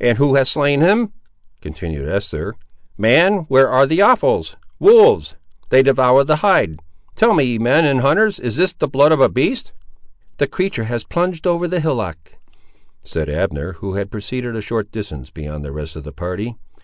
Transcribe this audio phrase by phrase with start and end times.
[0.00, 1.12] "And who has slain him?"
[1.60, 2.56] continued Esther;
[2.98, 6.80] "man where are the offals?—Wolves!—They devour not the hide!
[7.14, 9.72] Tell me, ye men and hunters, is this the blood of a beast?"
[10.38, 12.32] "The creatur' has plunged over the hillock,"
[13.04, 16.56] said Abner, who had proceeded a short distance beyond the rest of the party.